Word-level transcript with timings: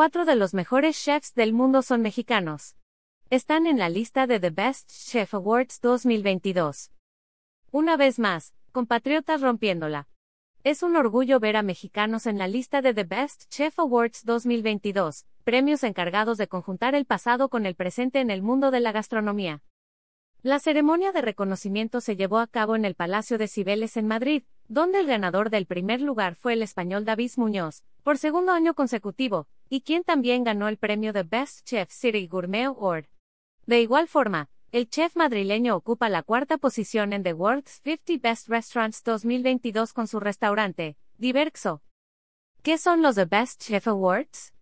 Cuatro 0.00 0.24
de 0.24 0.34
los 0.34 0.54
mejores 0.54 0.98
chefs 0.98 1.34
del 1.34 1.52
mundo 1.52 1.82
son 1.82 2.00
mexicanos. 2.00 2.74
Están 3.28 3.66
en 3.66 3.78
la 3.78 3.90
lista 3.90 4.26
de 4.26 4.40
The 4.40 4.48
Best 4.48 4.90
Chef 4.90 5.34
Awards 5.34 5.82
2022. 5.82 6.90
Una 7.70 7.98
vez 7.98 8.18
más, 8.18 8.54
compatriotas 8.72 9.42
rompiéndola. 9.42 10.08
Es 10.64 10.82
un 10.82 10.96
orgullo 10.96 11.38
ver 11.38 11.54
a 11.58 11.62
mexicanos 11.62 12.24
en 12.24 12.38
la 12.38 12.48
lista 12.48 12.80
de 12.80 12.94
The 12.94 13.04
Best 13.04 13.50
Chef 13.50 13.78
Awards 13.78 14.24
2022, 14.24 15.26
premios 15.44 15.84
encargados 15.84 16.38
de 16.38 16.48
conjuntar 16.48 16.94
el 16.94 17.04
pasado 17.04 17.50
con 17.50 17.66
el 17.66 17.74
presente 17.74 18.20
en 18.20 18.30
el 18.30 18.40
mundo 18.40 18.70
de 18.70 18.80
la 18.80 18.92
gastronomía. 18.92 19.62
La 20.40 20.60
ceremonia 20.60 21.12
de 21.12 21.20
reconocimiento 21.20 22.00
se 22.00 22.16
llevó 22.16 22.38
a 22.38 22.46
cabo 22.46 22.74
en 22.74 22.86
el 22.86 22.94
Palacio 22.94 23.36
de 23.36 23.48
Cibeles 23.48 23.98
en 23.98 24.06
Madrid, 24.06 24.44
donde 24.66 25.00
el 25.00 25.06
ganador 25.06 25.50
del 25.50 25.66
primer 25.66 26.00
lugar 26.00 26.36
fue 26.36 26.54
el 26.54 26.62
español 26.62 27.04
David 27.04 27.32
Muñoz, 27.36 27.84
por 28.02 28.16
segundo 28.16 28.52
año 28.52 28.72
consecutivo, 28.72 29.46
y 29.70 29.82
quien 29.82 30.02
también 30.02 30.42
ganó 30.42 30.68
el 30.68 30.76
premio 30.76 31.12
de 31.12 31.22
Best 31.22 31.64
Chef 31.64 31.90
City 31.90 32.26
Gourmet 32.26 32.64
Award. 32.64 33.06
De 33.66 33.80
igual 33.80 34.08
forma, 34.08 34.50
el 34.72 34.90
chef 34.90 35.14
madrileño 35.14 35.76
ocupa 35.76 36.08
la 36.08 36.24
cuarta 36.24 36.58
posición 36.58 37.12
en 37.12 37.22
The 37.22 37.34
World's 37.34 37.80
50 37.84 38.14
Best 38.20 38.48
Restaurants 38.48 39.02
2022 39.04 39.92
con 39.92 40.08
su 40.08 40.18
restaurante, 40.18 40.96
Diverxo. 41.18 41.82
¿Qué 42.62 42.78
son 42.78 43.00
los 43.00 43.14
The 43.14 43.26
Best 43.26 43.62
Chef 43.62 43.86
Awards? 43.86 44.52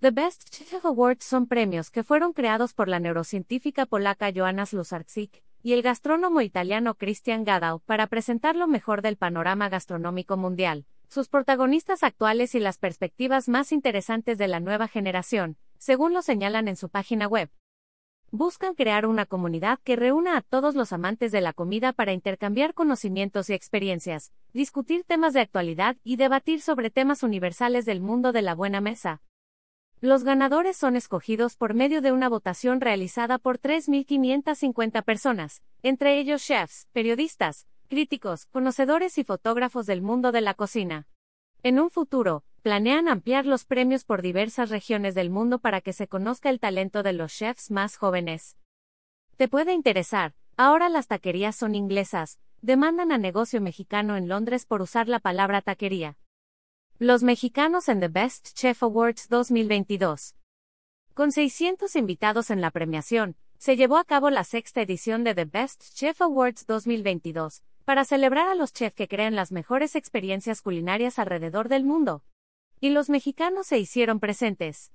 The 0.00 0.10
Best 0.10 0.50
Chef 0.50 0.84
Awards 0.84 1.24
son 1.24 1.46
premios 1.46 1.90
que 1.90 2.04
fueron 2.04 2.34
creados 2.34 2.74
por 2.74 2.88
la 2.88 3.00
neurocientífica 3.00 3.86
polaca 3.86 4.30
Joanna 4.34 4.66
Slusarczyk 4.66 5.42
y 5.62 5.72
el 5.72 5.80
gastrónomo 5.80 6.42
italiano 6.42 6.94
Christian 6.94 7.44
Gadau 7.44 7.80
para 7.80 8.06
presentar 8.06 8.54
lo 8.54 8.68
mejor 8.68 9.00
del 9.00 9.16
panorama 9.16 9.70
gastronómico 9.70 10.36
mundial, 10.36 10.84
sus 11.08 11.28
protagonistas 11.28 12.02
actuales 12.02 12.54
y 12.54 12.60
las 12.60 12.78
perspectivas 12.78 13.48
más 13.48 13.72
interesantes 13.72 14.38
de 14.38 14.48
la 14.48 14.60
nueva 14.60 14.88
generación, 14.88 15.56
según 15.78 16.12
lo 16.12 16.22
señalan 16.22 16.68
en 16.68 16.76
su 16.76 16.88
página 16.88 17.26
web. 17.26 17.50
Buscan 18.32 18.74
crear 18.74 19.06
una 19.06 19.24
comunidad 19.24 19.78
que 19.84 19.94
reúna 19.94 20.36
a 20.36 20.40
todos 20.40 20.74
los 20.74 20.92
amantes 20.92 21.30
de 21.30 21.40
la 21.40 21.52
comida 21.52 21.92
para 21.92 22.12
intercambiar 22.12 22.74
conocimientos 22.74 23.50
y 23.50 23.54
experiencias, 23.54 24.32
discutir 24.52 25.04
temas 25.04 25.32
de 25.32 25.40
actualidad 25.40 25.96
y 26.02 26.16
debatir 26.16 26.60
sobre 26.60 26.90
temas 26.90 27.22
universales 27.22 27.84
del 27.84 28.00
mundo 28.00 28.32
de 28.32 28.42
la 28.42 28.54
buena 28.54 28.80
mesa. 28.80 29.22
Los 30.00 30.24
ganadores 30.24 30.76
son 30.76 30.96
escogidos 30.96 31.56
por 31.56 31.72
medio 31.72 32.02
de 32.02 32.12
una 32.12 32.28
votación 32.28 32.80
realizada 32.80 33.38
por 33.38 33.58
3.550 33.58 35.02
personas, 35.02 35.62
entre 35.82 36.18
ellos 36.18 36.44
chefs, 36.44 36.88
periodistas, 36.92 37.66
críticos, 37.86 38.46
conocedores 38.46 39.18
y 39.18 39.24
fotógrafos 39.24 39.86
del 39.86 40.02
mundo 40.02 40.32
de 40.32 40.40
la 40.40 40.54
cocina. 40.54 41.06
En 41.62 41.80
un 41.80 41.90
futuro, 41.90 42.44
planean 42.62 43.08
ampliar 43.08 43.46
los 43.46 43.64
premios 43.64 44.04
por 44.04 44.22
diversas 44.22 44.70
regiones 44.70 45.14
del 45.14 45.30
mundo 45.30 45.58
para 45.58 45.80
que 45.80 45.92
se 45.92 46.08
conozca 46.08 46.50
el 46.50 46.60
talento 46.60 47.02
de 47.02 47.12
los 47.12 47.32
chefs 47.32 47.70
más 47.70 47.96
jóvenes. 47.96 48.56
Te 49.36 49.48
puede 49.48 49.72
interesar, 49.72 50.34
ahora 50.56 50.88
las 50.88 51.06
taquerías 51.06 51.56
son 51.56 51.74
inglesas, 51.74 52.38
demandan 52.62 53.12
a 53.12 53.18
negocio 53.18 53.60
mexicano 53.60 54.16
en 54.16 54.28
Londres 54.28 54.66
por 54.66 54.82
usar 54.82 55.08
la 55.08 55.20
palabra 55.20 55.62
taquería. 55.62 56.18
Los 56.98 57.22
mexicanos 57.22 57.88
en 57.88 58.00
The 58.00 58.08
Best 58.08 58.54
Chef 58.54 58.82
Awards 58.82 59.28
2022. 59.28 60.34
Con 61.14 61.32
600 61.32 61.94
invitados 61.96 62.50
en 62.50 62.60
la 62.60 62.70
premiación, 62.70 63.36
se 63.58 63.76
llevó 63.76 63.96
a 63.96 64.04
cabo 64.04 64.30
la 64.30 64.44
sexta 64.44 64.82
edición 64.82 65.24
de 65.24 65.34
The 65.34 65.44
Best 65.44 65.94
Chef 65.94 66.20
Awards 66.22 66.66
2022, 66.66 67.62
para 67.86 68.04
celebrar 68.04 68.48
a 68.48 68.56
los 68.56 68.72
chefs 68.72 68.96
que 68.96 69.06
crean 69.06 69.36
las 69.36 69.52
mejores 69.52 69.94
experiencias 69.94 70.60
culinarias 70.60 71.20
alrededor 71.20 71.68
del 71.68 71.84
mundo. 71.84 72.24
Y 72.80 72.90
los 72.90 73.08
mexicanos 73.08 73.68
se 73.68 73.78
hicieron 73.78 74.18
presentes. 74.18 74.92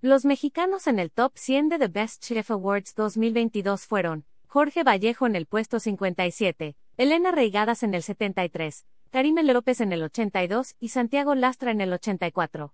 Los 0.00 0.24
mexicanos 0.24 0.86
en 0.86 0.98
el 0.98 1.12
top 1.12 1.32
100 1.36 1.68
de 1.68 1.78
The 1.78 1.88
Best 1.88 2.24
Chef 2.24 2.50
Awards 2.50 2.94
2022 2.94 3.86
fueron 3.86 4.24
Jorge 4.46 4.82
Vallejo 4.82 5.26
en 5.26 5.36
el 5.36 5.44
puesto 5.44 5.78
57, 5.78 6.74
Elena 6.96 7.32
Reigadas 7.32 7.82
en 7.82 7.92
el 7.92 8.02
73, 8.02 8.86
Karime 9.10 9.42
López 9.42 9.82
en 9.82 9.92
el 9.92 10.02
82 10.02 10.74
y 10.80 10.88
Santiago 10.88 11.34
Lastra 11.34 11.70
en 11.70 11.82
el 11.82 11.92
84. 11.92 12.72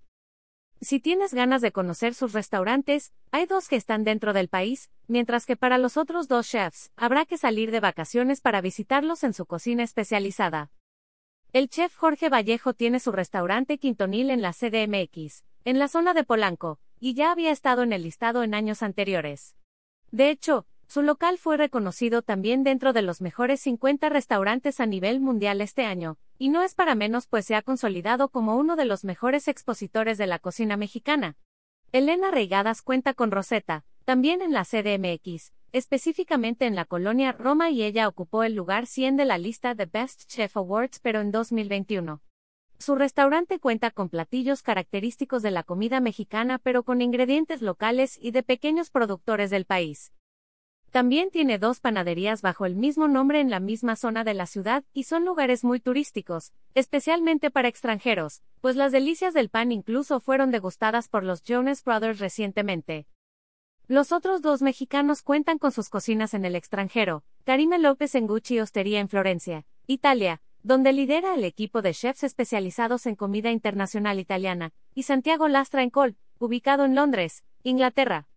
Si 0.83 0.99
tienes 0.99 1.33
ganas 1.33 1.63
de 1.63 1.71
conocer 1.71 2.13
sus 2.13 2.33
restaurantes, 2.33 3.13
hay 3.31 3.47
dos 3.47 3.69
que 3.69 3.77
están 3.77 4.03
dentro 4.03 4.33
del 4.33 4.49
país, 4.49 4.91
mientras 5.07 5.47
que 5.47 5.57
para 5.57 5.79
los 5.79 5.97
otros 5.97 6.27
dos 6.27 6.49
chefs, 6.49 6.91
habrá 6.97 7.25
que 7.25 7.39
salir 7.39 7.71
de 7.71 7.79
vacaciones 7.79 8.41
para 8.41 8.61
visitarlos 8.61 9.23
en 9.23 9.33
su 9.33 9.47
cocina 9.47 9.85
especializada. 9.85 10.73
El 11.53 11.69
chef 11.69 11.95
Jorge 11.95 12.29
Vallejo 12.29 12.75
tiene 12.75 12.99
su 12.99 13.13
restaurante 13.13 13.79
Quintonil 13.79 14.29
en 14.31 14.43
la 14.43 14.53
CDMX, 14.53 15.45
en 15.65 15.79
la 15.79 15.87
zona 15.87 16.15
de 16.15 16.25
Polanco, 16.25 16.81
y 16.99 17.15
ya 17.15 17.31
había 17.31 17.53
estado 17.53 17.85
en 17.85 17.93
el 17.93 18.03
listado 18.03 18.43
en 18.43 18.53
años 18.53 18.83
anteriores. 18.83 19.55
De 20.11 20.31
hecho, 20.31 20.67
su 20.93 21.01
local 21.01 21.39
fue 21.39 21.57
reconocido 21.57 22.21
también 22.21 22.65
dentro 22.65 22.93
de 22.93 23.01
los 23.01 23.23
mejores 23.23 23.63
50 23.63 24.11
restaurantes 24.11 24.79
a 24.79 24.85
nivel 24.85 25.21
mundial 25.21 25.63
este 25.63 25.87
año, 25.87 26.19
y 26.37 26.51
no 26.51 26.61
es 26.61 26.75
para 26.75 26.95
menos 26.95 27.27
pues 27.27 27.47
se 27.47 27.55
ha 27.55 27.63
consolidado 27.63 28.29
como 28.29 28.59
uno 28.59 28.77
de 28.77 28.85
los 28.85 29.03
mejores 29.03 29.49
expositores 29.49 30.19
de 30.19 30.27
la 30.27 30.39
cocina 30.39 30.77
mexicana. 30.77 31.39
Elena 31.93 32.31
Reigadas 32.31 32.83
cuenta 32.83 33.15
con 33.15 33.31
Rosetta, 33.31 33.87
también 34.05 34.43
en 34.43 34.53
la 34.53 34.67
CDMX, 34.67 35.55
específicamente 35.73 36.67
en 36.67 36.75
la 36.75 36.85
colonia 36.85 37.33
Roma 37.33 37.71
y 37.71 37.85
ella 37.85 38.07
ocupó 38.07 38.45
el 38.45 38.55
lugar 38.55 38.87
100 38.87 39.17
de 39.17 39.25
la 39.25 39.39
lista 39.39 39.75
de 39.75 39.87
Best 39.87 40.27
Chef 40.27 40.59
Awards 40.59 41.01
pero 41.01 41.23
en 41.23 41.33
2021. 41.33 42.21
Su 42.79 42.97
restaurante 42.97 43.59
cuenta 43.61 43.93
con 43.93 44.11
platillos 44.11 44.61
característicos 44.61 45.41
de 45.41 45.53
la 45.53 45.63
comida 45.63 46.01
mexicana 46.01 46.59
pero 46.59 46.83
con 46.83 47.01
ingredientes 47.01 47.63
locales 47.63 48.19
y 48.21 48.33
de 48.33 48.43
pequeños 48.43 48.91
productores 48.91 49.49
del 49.49 49.65
país. 49.65 50.13
También 50.93 51.31
tiene 51.31 51.59
dos 51.59 51.81
panaderías 51.81 52.43
bajo 52.43 52.67
el 52.67 52.77
mismo 52.77 53.09
nombre 53.09 53.41
en 53.41 53.49
la 53.49 53.61
misma 53.61 53.97
zona 53.97 54.25
de 54.25 54.35
la 54.35 54.45
ciudad 54.45 54.85
y 54.93 55.05
son 55.05 55.25
lugares 55.25 55.65
muy 55.65 55.81
turísticos, 55.81 56.53
especialmente 56.75 57.51
para 57.51 57.69
extranjeros, 57.69 58.43
pues 58.61 58.77
las 58.77 58.93
delicias 58.93 59.33
del 59.33 59.49
pan 59.49 59.73
incluso 59.73 60.21
fueron 60.21 60.51
degustadas 60.51 61.09
por 61.09 61.25
los 61.25 61.43
Jonas 61.45 61.83
Brothers 61.83 62.19
recientemente. 62.19 63.07
Los 63.89 64.13
otros 64.13 64.43
dos 64.43 64.61
mexicanos 64.61 65.23
cuentan 65.23 65.57
con 65.57 65.73
sus 65.73 65.89
cocinas 65.89 66.35
en 66.35 66.45
el 66.45 66.55
extranjero, 66.55 67.25
Karime 67.45 67.79
López 67.79 68.15
en 68.15 68.27
Gucci 68.27 68.61
Hostería 68.61 69.01
en 69.01 69.09
Florencia, 69.09 69.65
Italia, 69.87 70.43
donde 70.63 70.93
lidera 70.93 71.35
el 71.35 71.45
equipo 71.45 71.81
de 71.81 71.95
chefs 71.95 72.23
especializados 72.23 73.07
en 73.07 73.17
comida 73.17 73.51
internacional 73.51 74.21
italiana, 74.21 74.75
y 74.95 75.05
Santiago 75.05 75.49
Lastra 75.49 75.83
en 75.83 75.89
Col, 75.89 76.17
ubicado 76.39 76.85
en 76.85 76.95
Londres, 76.95 77.45
Inglaterra. 77.63 78.29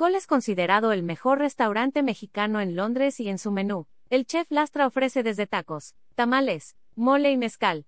Cole 0.00 0.16
es 0.16 0.26
considerado 0.26 0.92
el 0.92 1.02
mejor 1.02 1.40
restaurante 1.40 2.02
mexicano 2.02 2.62
en 2.62 2.74
Londres 2.74 3.20
y 3.20 3.28
en 3.28 3.36
su 3.36 3.52
menú, 3.52 3.86
el 4.08 4.24
chef 4.24 4.50
Lastra 4.50 4.86
ofrece 4.86 5.22
desde 5.22 5.46
tacos, 5.46 5.94
tamales, 6.14 6.74
mole 6.96 7.30
y 7.30 7.36
mezcal. 7.36 7.84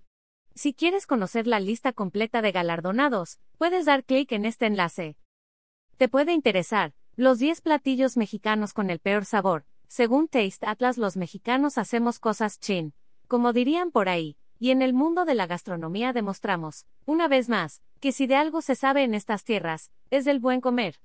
Si 0.54 0.74
quieres 0.74 1.06
conocer 1.06 1.46
la 1.46 1.58
lista 1.58 1.94
completa 1.94 2.42
de 2.42 2.52
galardonados, 2.52 3.40
puedes 3.56 3.86
dar 3.86 4.04
clic 4.04 4.30
en 4.32 4.44
este 4.44 4.66
enlace. 4.66 5.16
Te 5.96 6.10
puede 6.10 6.34
interesar, 6.34 6.92
los 7.16 7.38
10 7.38 7.62
platillos 7.62 8.18
mexicanos 8.18 8.74
con 8.74 8.90
el 8.90 8.98
peor 8.98 9.24
sabor. 9.24 9.64
Según 9.88 10.28
Taste 10.28 10.66
Atlas, 10.66 10.98
los 10.98 11.16
mexicanos 11.16 11.78
hacemos 11.78 12.18
cosas 12.18 12.60
chin, 12.60 12.92
como 13.26 13.54
dirían 13.54 13.90
por 13.90 14.10
ahí, 14.10 14.36
y 14.58 14.70
en 14.70 14.82
el 14.82 14.92
mundo 14.92 15.24
de 15.24 15.34
la 15.34 15.46
gastronomía 15.46 16.12
demostramos, 16.12 16.84
una 17.06 17.26
vez 17.26 17.48
más, 17.48 17.80
que 18.00 18.12
si 18.12 18.26
de 18.26 18.36
algo 18.36 18.60
se 18.60 18.74
sabe 18.74 19.02
en 19.02 19.14
estas 19.14 19.44
tierras, 19.44 19.90
es 20.10 20.26
del 20.26 20.40
buen 20.40 20.60
comer. 20.60 21.00